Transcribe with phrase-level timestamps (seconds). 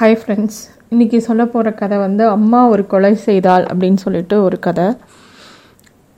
[0.00, 0.58] Hi friends
[0.92, 4.86] இன்றைக்கி சொல்ல போகிற கதை வந்து அம்மா ஒரு கொலை செய்தாள் அப்படின்னு சொல்லிட்டு ஒரு கதை.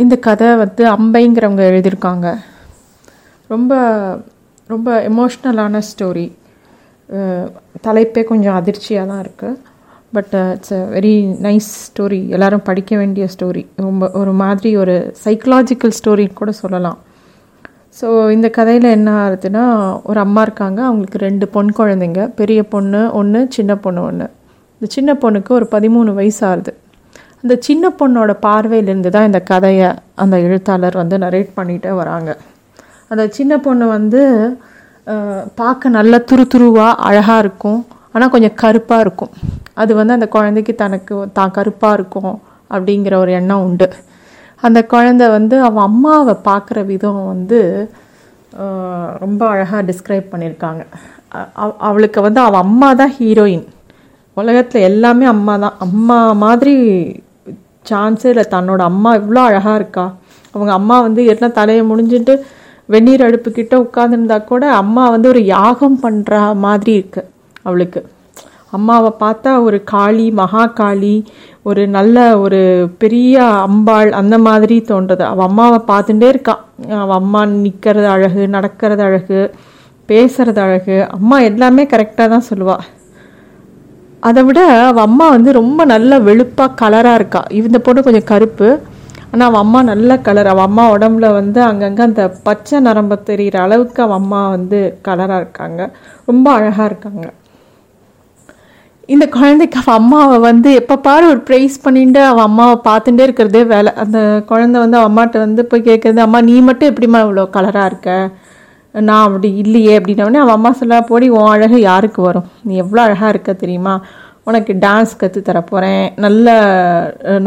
[0.01, 2.27] இந்த கதை வந்து அம்பைங்கிறவங்க எழுதியிருக்காங்க.
[3.51, 3.73] ரொம்ப
[4.73, 6.27] ரொம்ப எமோஷ்னலான ஸ்டோரி
[7.87, 9.59] தலைப்பே கொஞ்சம் அதிர்ச்சியாக தான் இருக்குது
[10.19, 11.15] but it's a very
[11.49, 17.01] nice story எல்லோரும் படிக்க வேண்டிய ஸ்டோரி ரொம்ப ஒரு மாதிரி ஒரு சைக்கலாஜிக்கல் ஸ்டோரின்னு கூட சொல்லலாம்.
[17.99, 19.65] ஸோ இந்த கதையில் என்ன ஆகுதுன்னா
[20.11, 20.79] ஒரு அம்மா இருக்காங்க.
[20.89, 22.23] அவங்களுக்கு ரெண்டு பொன் குழந்தைங்க.
[22.41, 24.27] பெரிய பொண்ணு ஒன்று சின்ன பொண்ணு ஒன்று
[24.77, 26.73] இந்த சின்ன பொண்ணுக்கு ஒரு பதிமூணு வயசு ஆகுது
[27.43, 29.89] அந்த சின்ன பொண்ணோட பார்வையிலேருந்து தான் இந்த கதையை
[30.23, 32.31] அந்த எழுத்தாளர் வந்து நரேட் பண்ணிகிட்டே வராங்க.
[33.11, 34.23] அந்த சின்ன பொண்ணு வந்து
[35.61, 37.81] பார்க்க நல்லா துரு துருவாக அழகாக இருக்கும்.
[38.15, 39.33] ஆனால் கொஞ்சம் கருப்பாக இருக்கும்.
[39.83, 42.35] அது வந்து அந்த குழந்தைக்கு தனக்கு தான் கருப்பாக இருக்கும்
[42.75, 43.89] அப்படிங்கிற ஒரு எண்ணம் உண்டு.
[44.63, 47.59] அந்த குழந்தை வந்து அவன் அம்மாவை பார்க்குற விதம் வந்து
[49.19, 50.83] ரொம்ப அழகாக டிஸ்கிரைப் பண்ணியிருக்காங்க
[51.57, 53.67] அவ- அவளுக்கு வந்து அவள் அம்மா தான் ஹீரோயின்
[54.37, 55.77] உலகத்தில் எல்லாமே அம்மா தான்.
[55.79, 56.75] அம்மா மாதிரி
[57.87, 60.05] சான்ஸே இல்லை தன்னோட அம்மா இவ்வளோ அழகாக இருக்கா.
[60.55, 62.35] அவங்க அம்மா வந்து எல்லாம் தலையை முடிஞ்சுட்டு
[62.89, 67.23] வெந்நீர் அடுப்புக்கிட்ட உட்காந்துருந்தா கூட அம்மா வந்து ஒரு யாகம் பண்ணுற மாதிரி இருக்கு
[67.65, 68.01] அவளுக்கு.
[68.71, 71.15] அம்மாவை பார்த்தா ஒரு காளி மகா காளி
[71.65, 72.61] ஒரு நல்ல ஒரு
[73.03, 73.35] பெரிய
[73.67, 75.25] அம்பாள் அந்த மாதிரி தோன்றது.
[75.33, 76.63] அவள் அம்மாவை பார்த்துட்டே இருக்கான்
[77.03, 79.41] அவள் அம்மா நிற்கிறது அழகு நடக்கிறது அழகு
[80.09, 80.97] பேசுறது அழகு.
[81.17, 82.87] அம்மா எல்லாமே கரெக்டாக தான் சொல்லுவாள்
[84.29, 87.43] அதை விட அவள் அம்மா வந்து ரொம்ப நல்ல வெளுப்பாக கலராக இருக்கா.
[87.61, 88.69] இந்த பொண்ணு கொஞ்சம் கருப்பு.
[89.31, 94.01] ஆனால் அவள் அம்மா நல்ல கலர் அவள் அம்மா உடம்புல வந்து அங்கங்கே அந்த பச்சை நரம்பு தெரிகிற அளவுக்கு
[94.07, 95.81] அவள் அம்மா வந்து கலராக இருக்காங்க.
[96.31, 97.27] ரொம்ப அழகாக இருக்காங்க.
[99.09, 103.91] இந்த குழந்தைக்கு அவள் அம்மாவை வந்து எப்போ பாரு ஒரு ப்ரைஸ் பண்ணிட்டு அவள் அம்மாவை பார்த்துட்டே இருக்கிறதே வேலை.
[104.03, 104.19] அந்த
[104.51, 108.11] குழந்தை வந்து அவள் அம்மாட்ட வந்து போய் கேட்குறது அம்மா நீ மட்டும் எப்படிம்மா இவ்வளோ கலராக இருக்க?
[108.95, 109.95] நான் அப்படி இல்லையே.
[109.99, 112.47] அப்படின்னோடனே அவள் அம்மா சொல்ல போடி உன் அழகு யாருக்கு வரும்?
[112.63, 113.95] நீ எவ்வளோ அழகாக இருக்க தெரியுமா?
[114.51, 116.47] உனக்கு டான்ஸ் கற்று தரப்போகிறேன் நல்ல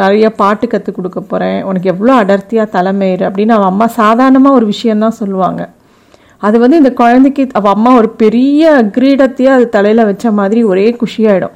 [0.02, 5.20] நிறைய பாட்டு கற்றுக் கொடுக்க போகிறேன் உனக்கு எவ்வளோ அடர்த்தியாக தலைமையிரு அப்படின்னு அவள் அம்மா சாதாரணமாக ஒரு விஷயந்தான்
[5.22, 5.62] சொல்லுவாங்க.
[6.48, 8.64] அது வந்து இந்த குழந்தைக்கு அவள் அம்மா ஒரு பெரிய
[8.96, 11.56] கிரீடத்தையே அது தலையில் வச்ச மாதிரி ஒரே குஷியாயிடும்.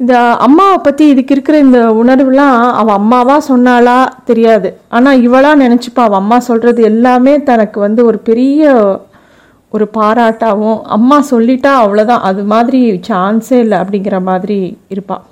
[0.00, 0.14] இந்த
[0.46, 3.98] அம்மாவை பற்றி இதுக்கு இருக்கிற இந்த உணர்வுலாம் அவள் அம்மாவா சொன்னாலா
[4.30, 4.68] தெரியாது.
[4.96, 8.72] ஆனால் இவளாக நினச்சிப்பா அவள் அம்மா சொல்கிறது எல்லாமே தனக்கு வந்து ஒரு பெரிய
[9.72, 14.58] ஒரு பாராட்டாகவும் அம்மா சொல்லிட்டா அவ்வளோதான் அது மாதிரி சான்ஸே இல்லை அப்படிங்கிற மாதிரி
[14.94, 15.24] இருப்பாள்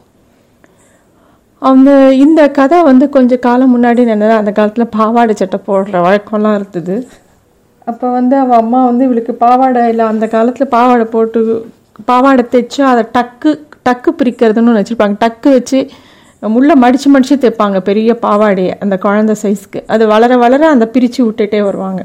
[1.63, 1.91] அந்த
[2.25, 6.97] இந்த கதை வந்து கொஞ்சம் காலம் முன்னாடி என்னன்னா அந்த காலத்தில் பாவாடை சட்டை போடுற வழக்கம்லாம் இருந்தது.
[7.87, 11.41] அப்போ வந்து அவள் அம்மா வந்து இவளுக்கு பாவாடை இல்லை அந்த காலத்தில் பாவாடை போட்டு
[12.11, 13.51] பாவாடை தைச்சு அதை டக்கு
[13.89, 15.17] டக்கு பிரிக்கிறதுன்னு ஒன்று வச்சுருப்பாங்க.
[15.25, 15.79] டக்கு வச்சு
[16.43, 21.61] முள்ள மடித்து மடித்து தைப்பாங்க பெரிய பாவாடையை அந்த குழந்தை சைஸ்க்கு அது வளர வளர அந்த பிரித்து விட்டுட்டே
[21.63, 22.01] வருவாங்க.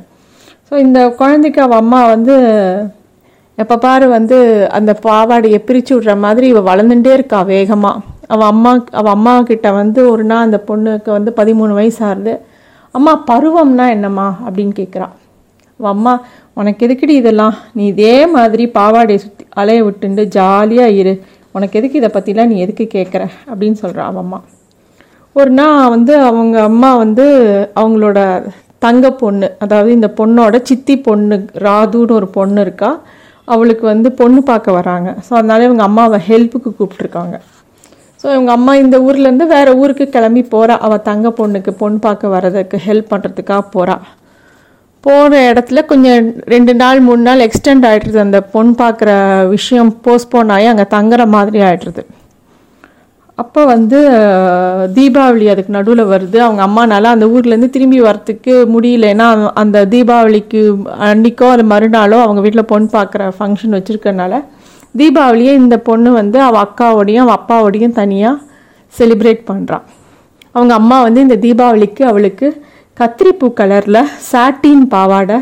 [0.69, 2.35] ஸோ இந்த குழந்தைக்கு அவள் அம்மா வந்து
[3.57, 4.38] எப்போ பாரு வந்து
[4.71, 10.11] அந்த பாவாடையை பிரித்து விடுற மாதிரி இவள் வளர்ந்துட்டே இருக்கா வேகமாக அவள் அம்மா அவள் அம்மா கிட்ட வந்து
[10.11, 12.33] ஒரு நாள் அந்த பொண்ணுக்கு வந்து பதிமூணு வயசு ஆகுது
[12.95, 14.27] அம்மா பருவம்னா என்னம்மா?
[14.45, 15.15] அப்படின்னு கேட்குறான்
[15.79, 16.13] அம்மா
[16.53, 17.55] உனக்கு எதுக்குடி இதெல்லாம்?
[17.73, 21.13] நீ இதே மாதிரி பாவாடையை சுற்றி அலைய விட்டுண்டு ஜாலியாக இரு.
[21.51, 24.39] உனக்கு எதுக்கு இதை பற்றிலாம் நீ எதுக்கு கேட்குற அப்படின்னு சொல்கிறா அவள் அம்மா
[25.35, 27.25] ஒரு நாள் வந்து அவங்க அம்மா வந்து
[27.75, 28.19] அவங்களோட
[28.79, 32.89] தங்க பொண்ணு அதாவது இந்த பொண்ணோட சித்தி பொண்ணு ராதுன்னு ஒரு பொண்ணு இருக்கா
[33.47, 35.15] அவளுக்கு வந்து பொண்ணு பார்க்க வராங்க.
[35.29, 37.35] ஸோ அதனால இவங்க அம்மாவை ஹெல்ப்புக்கு கூப்பிட்ருக்காங்க
[38.23, 42.77] ஸோ இவங்க அம்மா இந்த ஊர்லேருந்து வேறு ஊருக்கு கிளம்பி போகிறா அவள் தங்க பொண்ணுக்கு பொண்ணு பார்க்க வர்றதுக்கு
[42.77, 43.95] ஹெல்ப் பண்ணுறதுக்காக போகிறா
[45.07, 49.09] போகிற இடத்துல கொஞ்சம் ரெண்டு நாள் மூணு நாள் எக்ஸ்டெண்ட் ஆகிடுறது அந்த பொண்ணு பார்க்குற
[49.50, 52.03] விஷயம் போஸ்ட்போன் ஆகி அங்கே தங்குற மாதிரி ஆகிடுறது
[53.38, 53.97] அப்போ வந்து
[54.95, 56.38] தீபாவளி அதுக்கு நடுவில் வருது.
[56.38, 60.62] அவங்க அம்மானால அந்த ஊர்லேருந்து திரும்பி வரத்துக்கு முடியல ஏன்னா அந்த தீபாவளிக்கு
[61.00, 64.39] அன்னைக்கோ அது மறுநாளோ அவங்க வீட்டில் பொண்ணு பார்க்குற ஃபங்க்ஷன் வச்சுருக்கனால
[64.97, 68.41] தீபாவளியே இந்த பொண்ணு வந்து அவள் அக்காவோடையும் அவள் அப்பாவோடையும் தனியாக
[68.94, 69.85] செலிப்ரேட் பண்ணுறான்
[70.56, 72.47] அவங்க அம்மா வந்து இந்த தீபாவளிக்கு அவளுக்கு
[72.97, 75.35] கத்திரிப்பூ கலரில் சாட்டின் பாவாடை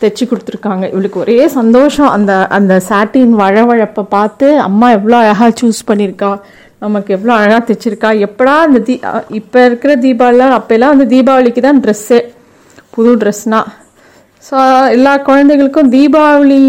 [0.00, 0.84] தைச்சி கொடுத்துருக்காங்க.
[0.92, 2.08] இவளுக்கு ஒரே சந்தோஷம்.
[2.16, 6.30] அந்த அந்த சாட்டின் வழவழப்பை பார்த்து அம்மா எவ்வளோ அழகாக சூஸ் பண்ணியிருக்கா.
[6.84, 8.10] நமக்கு எவ்வளோ அழகாக தைச்சிருக்கா.
[8.26, 8.94] எப்படா அந்த தீ
[9.40, 12.20] இப்போ இருக்கிற தீபாவளிலாம் அப்போல்லாம் அந்த தீபாவளிக்கு தான் ட்ரெஸ்ஸே
[12.96, 13.70] புது ட்ரெஸ்னால்
[14.48, 14.56] ஸோ
[14.96, 16.60] எல்லா குழந்தைகளுக்கும் தீபாவளி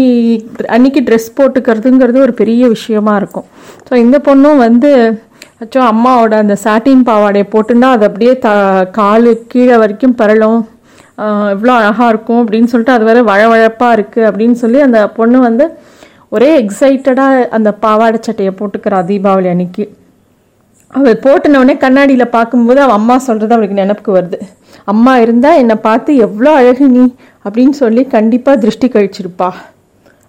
[0.76, 3.46] அன்னைக்கு ட்ரெஸ் போட்டுக்கிறதுங்கிறது ஒரு பெரிய விஷயமா இருக்கும்.
[3.88, 4.90] ஸோ இந்த பொண்ணும் வந்து
[5.62, 8.50] அச்சோ அம்மாவோட அந்த சாட்டின் பாவாடையை போட்டுன்னா அது அப்படியே த
[8.96, 10.60] காலு கீழே வரைக்கும் பரலும்.
[11.54, 15.64] எவ்வளோ அழகாக இருக்கும் அப்படின்னு சொல்லிட்டு அது வேற வழவழப்பாக இருக்குது அப்படின்னு சொல்லி அந்த பொண்ணு வந்து
[16.36, 19.84] ஒரே எக்ஸைட்டடாக அந்த பாவாடை சட்டையை போட்டுக்கிறா தீபாவளி அன்னைக்கு.
[20.96, 24.38] அவள் போட்டுனவுடனே கண்ணாடியில் பார்க்கும்போது அவள் அம்மா சொல்கிறது அவளுக்கு நினப்புக்கு வருது.
[24.92, 27.04] அம்மா இருந்தால் என்னை பார்த்து எவ்வளோ அழகு நீ
[27.46, 29.50] அப்படின்னு சொல்லி கண்டிப்பாக திருஷ்டி கழிச்சிருப்பா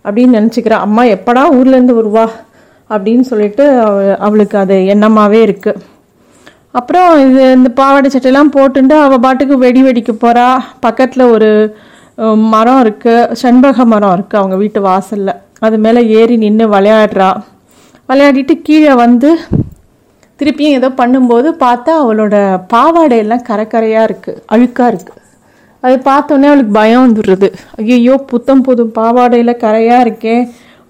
[0.06, 0.80] அப்படின்னு நினச்சிக்கிறா.
[0.88, 2.26] அம்மா எப்படா ஊர்லேருந்து வருவா?
[2.94, 3.98] அப்படின்னு சொல்லிட்டு அவ
[4.28, 5.81] அவளுக்கு அது எண்ணமாகவே இருக்குது
[6.80, 10.45] அப்புறம் இது இந்த பாவாடை சட்டையெல்லாம் போட்டுட்டு அவள் பாட்டுக்கு வெடி வெடிக்க போகிறா
[10.86, 11.50] பக்கத்தில் ஒரு
[12.54, 15.34] மரம் இருக்குது செண்பக மரம் இருக்குது அவங்க வீட்டு வாசலில்.
[15.66, 17.30] அது மேலே ஏறி நின்று விளையாடுறா.
[18.10, 19.30] விளையாடிட்டு கீழே வந்து
[20.39, 22.36] திருப்பியும் ஏதோ பண்ணும்போது பார்த்தா அவளோட
[22.74, 25.22] பாவாடையெல்லாம் கரக்கரையாக இருக்குது அழுக்காக இருக்குது
[25.84, 27.48] அது பார்த்தோன்னே அவளுக்கு பயம் வந்துடுறது.
[27.80, 30.36] ஐயோ புத்தம் புது பாவாடையில் கரையாக இருக்கே.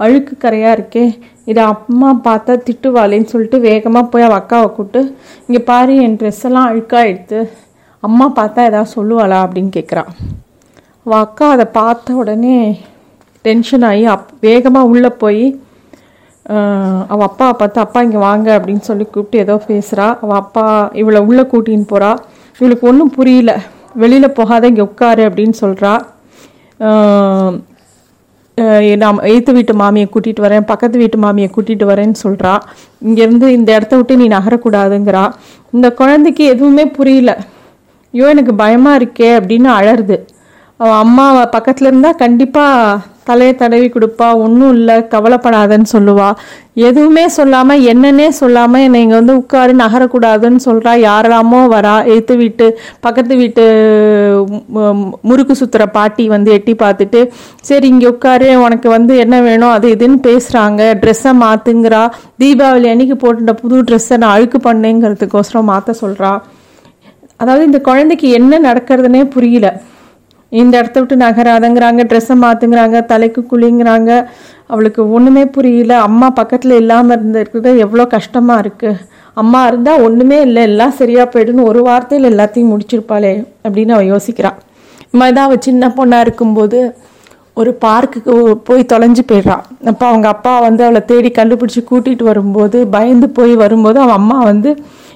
[0.04, 1.06] அழுக்கு கரையாக இருக்கே.
[1.46, 5.16] இதை அம்மா பார்த்தா திட்டுவாளேன்னு சொல்லிட்டு வேகமாக போய் அவள் அக்காவை கூப்பிட்டு
[5.48, 7.40] இங்கே பாரு என் ட்ரெஸ் எல்லாம் அழுக்காயிடுத்து
[8.00, 9.38] அம்மா பார்த்தா எதாவது சொல்லுவாளா?
[9.46, 10.04] அப்படின்னு கேட்குறா
[11.06, 12.58] அவள் அக்கா அதை பார்த்த உடனே
[13.46, 15.44] டென்ஷன் ஆகி அப் வேகமாக உள்ளே போய்
[17.08, 21.42] அவள் அப்பாவை பார்த்து அப்பா இங்கே வாங்க அப்படின்னு சொல்லி கூப்பிட்டு ஏதோ பேசுகிறா அவள் அப்பா இவளை உள்ளே
[21.42, 22.12] கூட்டின்னு போகிறா
[22.60, 23.52] இவளுக்கு ஒன்றும் புரியல.
[23.94, 25.94] வெளியில் போகாத இங்கே உட்காரு அப்படின்னு சொல்கிறா
[29.02, 32.54] நான் எய்த்து வீட்டு மாமியை கூட்டிகிட்டு வரேன் பக்கத்து வீட்டு மாமியை கூட்டிகிட்டு வரேன்னு சொல்கிறா
[33.08, 35.24] இங்கேருந்து இந்த இடத்த விட்டு நீ நகரக்கூடாதுங்கிறா.
[35.76, 37.32] இந்த குழந்தைக்கு எதுவுமே புரியல.
[38.14, 40.18] ஐயோ எனக்கு பயமாக இருக்கே அப்படின்னு அழறுது.
[40.80, 46.28] அவன் அம்மா பக்கத்தில் இருந்தால் கண்டிப்பாக தலையை தடவி கொடுப்பா ஒன்றும் இல்லை கவலைப்படாதன்னு சொல்லுவா.
[46.88, 52.68] எதுவுமே சொல்லாமல் என்னன்னே சொல்லாமல் என்னை இங்கே வந்து உட்காரு நகரக்கூடாதுன்னு சொல்கிறா யாரெல்லாமோ வரா எடுத்து வீட்டு
[53.02, 53.64] பக்கத்து வீட்டு
[55.24, 57.22] முறுக்கு சுத்துற பாட்டி வந்து எட்டி பார்த்துட்டு
[57.62, 62.04] சரி இங்கே உட்காரு உனக்கு வந்து என்ன வேணும் அது இதுன்னு பேசுகிறாங்க ட்ரெஸ்ஸை மாற்றுங்கிறா
[62.38, 66.34] தீபாவளி அன்னைக்கு போட்டுட்ட புது ட்ரெஸ்ஸை நான் அழுக்கு பண்ணேங்கிறதுக்கோசரம் மாற்ற சொல்கிறா
[67.40, 69.68] அதாவது இந்த குழந்தைக்கு என்ன நடக்கிறதுனே புரியல.
[70.62, 74.12] இந்த இடத்த விட்டு நகராதங்கிறாங்க ட்ரெஸ்ஸை மாற்றுங்கிறாங்க தலைக்கு குளிங்கிறாங்க.
[74.74, 75.94] அவளுக்கு ஒன்றுமே புரியல.
[76.08, 79.02] அம்மா பக்கத்தில் இல்லாமல் இருந்திருக்கிறது எவ்வளோ கஷ்டமாக இருக்குது
[79.42, 80.64] அம்மா இருந்தால் ஒன்றுமே இல்லை.
[80.72, 83.34] எல்லாம் சரியாக போய்டுன்னு ஒரு வார்த்தையில் எல்லாத்தையும் முடிச்சிருப்பாளே
[83.66, 84.60] அப்படின்னு அவள் யோசிக்கிறாள்
[85.06, 86.80] இந்த மாதிரி தான் அவள் சின்ன பொண்ணாக இருக்கும்போது
[87.58, 88.34] ஒரு பார்க்குக்கு
[88.64, 94.00] போய் தொலைஞ்சு போயிடுறான் அப்போ அவங்க அப்பா வந்து அவளை தேடி கண்டுபிடிச்சி கூட்டிகிட்டு வரும்போது பயந்து போய் வரும்போது
[94.00, 94.70] அவன் அம்மா வந்து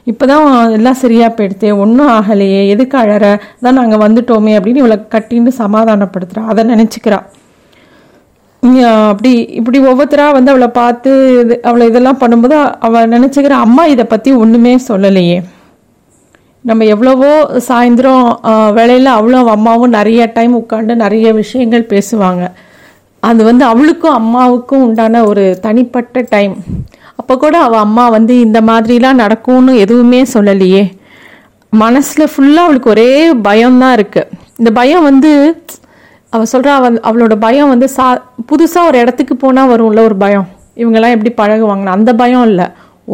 [0.04, 3.24] இப்போ தான் எல்லாம் சரியாக போயிடுத்தே ஒன்றும் ஆகலையே எதுக்கு அழற?
[3.60, 7.20] தான் நாங்கள் வந்துட்டோமே அப்படின்னு இவளை கட்டின்னு சமாதானப்படுத்துகிறா அதை நினச்சிக்கிறா.
[9.10, 11.12] அப்படி இப்படி ஒவ்வொருத்தராக வந்து அவளை பார்த்து
[11.44, 15.38] இது- அவளை இதெல்லாம் பண்ணும்போது அவள் நினச்சிக்கிற அம்மா இதை பற்றி ஒன்றுமே சொல்லலையே.
[16.70, 17.32] நம்ம எவ்வளவோ
[17.68, 18.26] சாயந்தரம்
[18.78, 22.44] வேலையில் அவ்வளோ அம்மாவும் நிறைய டைம் உட்காந்து நிறைய விஷயங்கள் பேசுவாங்க.
[23.24, 26.56] அது வந்து அவளுக்கும் அம்மாவுக்கும் உண்டான ஒரு தனிப்பட்ட டைம்
[27.20, 30.84] அப்போ கூட அவள் அம்மா வந்து இந்த மாதிரிலாம் நடக்கும்னு எதுவுமே சொல்லலையே.
[31.74, 33.10] மனசில் ஃபுல்லாக அவளுக்கு ஒரே
[33.48, 34.30] பயம்தான் இருக்குது
[34.60, 35.32] இந்த பயம் வந்து
[36.34, 38.06] அவள் சொல்கிறா அவள் அவளோட பயம் வந்து சா
[38.52, 40.48] புதுசாக ஒரு இடத்துக்கு போனால் வரும்ல ஒரு பயம்.
[40.82, 41.98] இவங்கெல்லாம் எப்படி பழகுவாங்கன்னு.
[41.98, 42.68] அந்த பயம் இல்லை.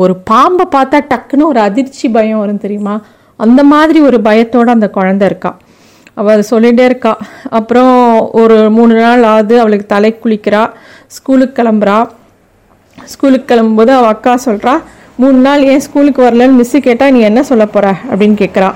[0.04, 2.96] ஒரு பாம்பை பார்த்தா டக்குன்னு ஒரு அதிர்ச்சி பயம் வரும் தெரியுமா?
[3.46, 5.52] அந்த மாதிரி ஒரு பயத்தோடு அந்த குழந்தை இருக்கா.
[6.20, 7.14] அவள் அதை சொல்லிகிட்டே இருக்கா.
[7.60, 7.94] அப்புறம்
[8.42, 10.64] ஒரு மூணு நாள் ஆகுது அவளுக்கு தலை குளிக்கிறா
[11.18, 11.98] ஸ்கூலுக்கு கிளம்புறா.
[13.14, 14.74] ஸ்கூலுக்கு கிளம்பும்போது அவள் அக்கா சொல்கிறா
[15.22, 18.70] மூணு நாள் ஏன் ஸ்கூலுக்கு வரலன்னு மிஸ்ஸு கேட்டால் நீ என்ன சொல்ல போகிற அப்படின்னு கேட்குறா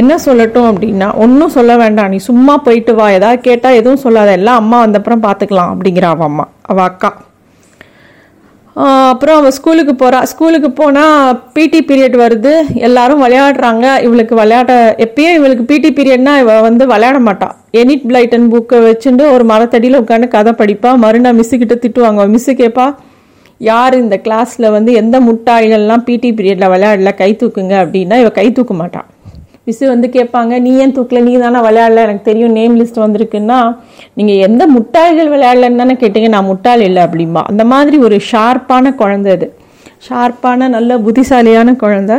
[0.00, 3.06] என்ன சொல்லட்டும் அப்படின்னா ஒன்றும் சொல்ல வேண்டாம் நீ சும்மா போயிட்டு வா.
[3.16, 4.30] ஏதாவது கேட்டால் எதுவும் சொல்லாத.
[4.38, 7.10] எல்லாம் அம்மா வந்தப்புறம் பார்த்துக்கலாம் அப்படிங்கிறா அவள் அம்மா அவள் அக்கா.
[8.74, 12.52] அப்புறம் அவள் ஸ்கூலுக்கு போகிறா ஸ்கூலுக்கு போனால் பிடி பீரியட் வருது.
[12.74, 14.02] எல்லாரும் விளையாடுறாங்க.
[14.02, 19.44] இவளுக்கு விளையாட எப்பயும் இவளுக்கு பிடி பீரியட்னா இவள் வந்து விளையாட மாட்டாள் எனிட் பிளைட்டன் புக்கை வச்சுட்டு ஒரு
[19.44, 20.96] மரத்தடியில் உட்காந்து கதை படிப்பா.
[20.96, 22.94] மறுநாள் மிஸ்ஸு கிட்ட திட்டுவாங்க மிஸ்ஸு கேட்பா
[23.58, 27.14] யார் இந்த கிளாஸில் வந்து எந்த முட்டாள்கள்லாம் பிடி பீரியடில் விளையாடல?
[27.14, 27.74] கை தூக்குங்க.
[27.84, 29.06] அப்படின்னா இவள் கை தூக்க மாட்டான்
[29.66, 31.20] மிஸ்ஸு வந்து கேட்பாங்க நீ ஏன் தூக்கல?
[31.26, 32.04] நீ தானே விளையாடல?
[32.06, 33.58] எனக்கு தெரியும் நேம் லிஸ்ட் வந்திருக்குன்னா
[34.18, 37.42] நீங்கள் எந்த முட்டாள்கள் விளையாடலன்னு தானே கேட்டீங்க நான் முட்டாள் இல்லை அப்படிம்பா.
[37.52, 39.48] அந்த மாதிரி ஒரு ஷார்ப்பான குழந்தை அது.
[40.08, 42.16] ஷார்ப்பான நல்ல புத்திசாலியான குழந்தை.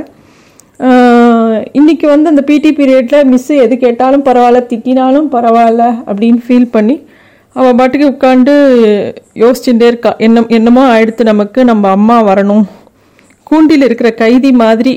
[1.79, 6.95] இன்னைக்கு வந்து அந்த பிடி பீரியடில் மிஸ்ஸு எது கேட்டாலும் பரவாயில்ல திட்டினாலும் பரவாயில்ல அப்படின்னு ஃபீல் பண்ணி
[7.55, 8.53] அவள் பாட்டுக்கு உட்காந்து
[9.41, 10.11] யோசிச்சுட்டே இருக்கா.
[10.27, 12.63] என்ன என்னமோ அடுத்து நமக்கு நம்ம அம்மா வரணும்.
[13.49, 14.93] கூண்டில் இருக்கிற கைதி மாதிரி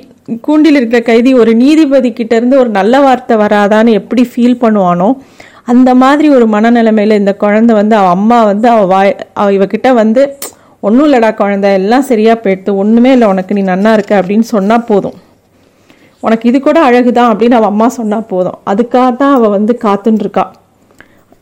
[0.46, 5.08] கூண்டில் இருக்கிற கைதி ஒரு நீதிபதி இருந்து ஒரு நல்ல வார்த்தை வராதான்னு எப்படி ஃபீல் பண்ணுவானோ
[5.72, 10.22] அந்த மாதிரி ஒரு மனநிலைமையில் இந்த குழந்தை வந்து அவள் அம்மா வந்து அவள் வாய் அவ இவகிட்ட வந்து
[10.82, 15.16] ஒன்றும் இல்லடா குழந்தை எல்லாம் சரியாக போயிடுத்து ஒன்றுமே இல்லை உனக்கு நீ நன்னா இருக்க அப்படின்னு சொன்னால் போதும்.
[16.22, 18.58] உனக்கு இது கூட அழகுதான் அப்படின்னு அவள் அம்மா சொன்னால் போதும்.
[18.70, 20.44] அதுக்காக தான் அவள் வந்து காத்துன்ருக்கா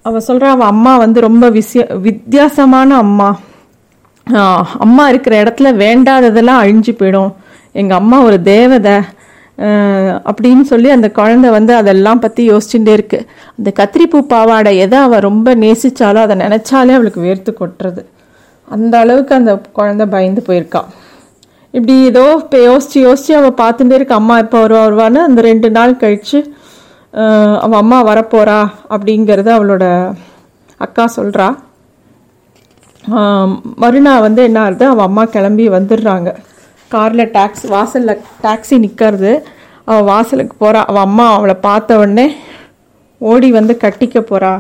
[0.09, 3.29] அவள் சொல்கிறா அவள் அம்மா வந்து ரொம்ப விசிய வித்தியாசமான அம்மா.
[4.87, 7.33] அம்மா இருக்கிற இடத்துல வேண்டாததெல்லாம் அழிஞ்சு போயிடும்.
[7.81, 8.97] எங்கள் அம்மா ஒரு தேவதை
[10.29, 13.19] அப்படின்னு சொல்லி அந்த குழந்தை வந்து அதெல்லாம் பற்றி யோசிச்சுட்டே இருக்கு.
[13.57, 18.03] அந்த கத்திரிப்பூ பாவாடை எதை அவள் ரொம்ப நேசித்தாலோ அதை நினச்சாலே அவளுக்கு வேர்த்து கொட்டுறது.
[18.69, 20.83] அந்த அளவுக்கு அந்த குழந்தை பயந்து போயிருக்கா.
[21.75, 24.15] இப்படி ஏதோ இப்போ யோசித்து யோசித்து அவள் பார்த்துட்டே இருக்க.
[24.21, 26.41] அம்மா எப்போ வருவா வருவான்னு அந்த ரெண்டு நாள் கழிச்சு
[27.65, 28.59] அவள் அம்மா வரப்போகிறா
[28.95, 29.85] அப்படிங்கிறத அவளோட
[30.87, 31.47] அக்கா சொல்கிறா
[33.83, 34.85] மறுநாள் வந்து என்ன ஆகுது?
[34.93, 36.31] அவள் அம்மா கிளம்பி வந்துடுறாங்க.
[36.91, 39.33] காரில் டாக்ஸ் வாசலில் டாக்ஸி நிற்கிறது
[39.85, 42.27] அவள் வாசலுக்கு போகிறா அவள் அம்மா அவளை பார்த்த உடனே
[43.21, 44.53] ஓடி வந்து கட்டிக்க போகிறா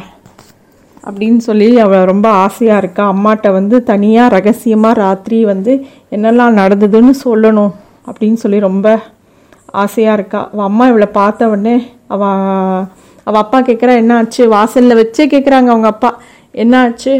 [1.07, 3.05] அப்படின்னு சொல்லி அவள் ரொம்ப ஆசையாக இருக்கா.
[3.13, 5.73] அம்மாட்ட வந்து தனியாக ரகசியமாக ராத்திரி வந்து
[6.11, 7.73] என்னெல்லாம் நடந்ததுன்னு சொல்லணும்
[8.07, 8.87] அப்படின்னு சொல்லி ரொம்ப
[9.83, 10.41] ஆசையாக இருக்கா.
[10.53, 11.77] அவள் அம்மா இவளை பார்த்த உடனே
[12.07, 12.85] அவள்
[13.27, 14.49] அவள் அப்பா கேட்குறா என்ன ஆச்சு?
[14.49, 16.11] வாசலில் வச்சே கேட்குறாங்க அவங்க அப்பா.
[16.55, 17.15] என்ன ஆச்சு?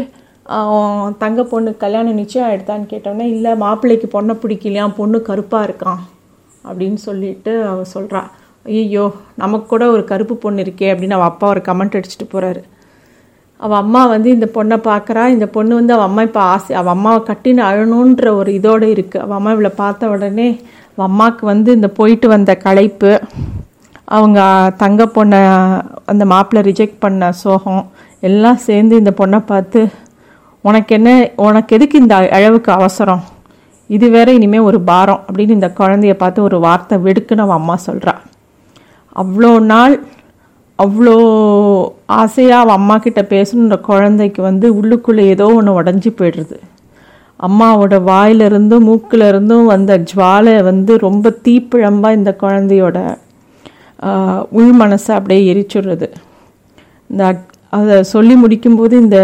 [1.17, 4.87] தங்க பொண்ணு கல்யாணம் நிச்சயம் ஆகிடுதான்னு கேட்டோடனே இல்லை மாப்பிள்ளைக்கு பொண்ணை பிடிக்கலையா?
[4.87, 6.01] பொண்ணு கருப்பாக இருக்கான்
[6.65, 8.23] அப்படின்னு சொல்லிட்டு அவள் சொல்கிறா
[8.65, 12.61] ஐயோ நமக்கு கூட ஒரு கருப்பு பொண்ணு இருக்கே அப்படின்னு அவள் அப்பா ஒரு கமெண்ட் அடிச்சுட்டு போகிறாரு
[13.57, 17.23] அவள் அம்மா வந்து இந்த பொண்ணை பார்க்குறா இந்த பொண்ணு வந்து அவள் அம்மா இப்போ ஆசை அவள் அம்மாவை
[17.27, 20.59] கட்டின்னு அழணுன்ற ஒரு இதோடு இருக்குது அவள் அம்மா இவளை பார்த்த உடனே
[20.97, 23.19] அவள் அம்மாவுக்கு வந்து இந்த போயிட்டு வந்த களைப்பு
[24.05, 24.39] அவங்க
[24.77, 25.39] தங்க பொண்ணை
[26.05, 29.89] அந்த மாப்பிள்ளை ரிஜெக்ட் பண்ண சோகம் எல்லாம் சேர்ந்து இந்த பொண்ணை பார்த்து
[30.67, 31.09] உனக்கு என்ன
[31.45, 33.23] உனக்கு எதுக்கு இந்த அளவுக்கு அவசரம்?
[33.89, 38.13] இது வேற இனிமேல் ஒரு பாரம் அப்படின்னு இந்த குழந்தைய பார்த்து ஒரு வார்த்தை வெடுக்குன்னு அவன் அம்மா சொல்கிறா
[39.21, 39.95] அவ்வளோ நாள்
[40.79, 41.15] அவ்வளோ
[42.21, 46.57] ஆசையாக அவள் அம்மா கிட்ட பேசணுன்ற குழந்தைக்கு வந்து உள்ளுக்குள்ளே ஏதோ ஒன்று உடஞ்சி போயிடுறது.
[47.39, 52.97] அம்மாவோட வாயிலிருந்தும் மூக்கிலிருந்தும் வந்த ஜுவாலை வந்து ரொம்ப தீப்பிழம்பாக இந்த குழந்தையோட
[54.59, 56.07] உள் மனசை அப்படியே எரிச்சுடுறது.
[57.09, 57.23] இந்த
[57.77, 59.19] அதை சொல்லி முடிக்கும்போது இந்த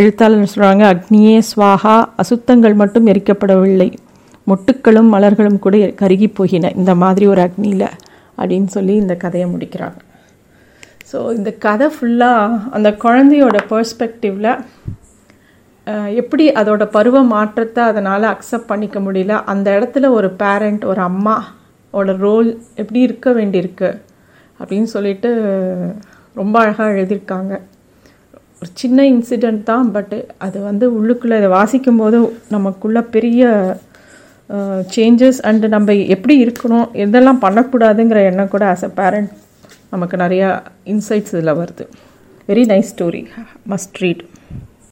[0.00, 3.86] எழுத்தாளர் சொல்கிறாங்க அக்னியே ஸ்வாஹா அசுத்தங்கள் மட்டும் எரிக்கப்படவில்லை.
[4.50, 7.88] மொட்டுக்களும் மலர்களும் கூட கருகி போகின இந்த மாதிரி ஒரு அக்னியில்
[8.40, 9.98] அப்படின்னு சொல்லி இந்த கதையை முடிக்கிறாங்க.
[11.10, 14.50] ஸோ இந்த கதை ஃபுல்லாக அந்த குழந்தையோட பர்ஸ்பெக்டிவில்
[16.20, 22.50] எப்படி அதோட பருவ மாற்றத்தை அதனால் அக்செப்ட் பண்ணிக்க முடியல அந்த இடத்துல ஒரு பேரண்ட் ஒரு அம்மாவோட ரோல்
[22.82, 23.90] எப்படி இருக்க வேண்டியிருக்கு
[24.60, 25.30] அப்படின்னு சொல்லிட்டு
[26.40, 27.52] ரொம்ப அழகாக எழுதியிருக்காங்க.
[28.62, 33.42] ஒரு சின்ன இன்சிடெண்ட் தான் பட்டு அது வந்து உள்ளுக்குள்ளே இதை வாசிக்கும் போது நமக்குள்ள பெரிய
[34.96, 39.30] சேஞ்சஸ் அண்டு நம்ம எப்படி இருக்கணும் எதெல்லாம் பண்ணக்கூடாதுங்கிற எண்ணம் கூட ஆஸ் அ பேரண்ட்
[39.90, 40.48] நமக்கு நிறையா
[40.84, 41.84] இன்சைட்ஸ் இதில் வருது.
[42.48, 43.22] Very nice story
[43.70, 44.24] must read